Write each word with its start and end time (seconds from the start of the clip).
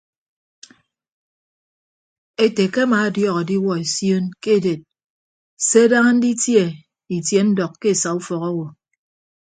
Ete 2.45 2.63
ke 2.73 2.79
amaadiọk 2.85 3.37
adiwuọ 3.41 3.73
esion 3.83 4.23
ke 4.41 4.49
eded 4.57 4.81
se 5.67 5.81
daña 5.91 6.11
nditie 6.15 6.63
itie 7.15 7.41
ndọk 7.47 7.73
ke 7.81 7.87
esa 7.93 8.09
ufọk 8.19 8.43
owo. 8.49 8.67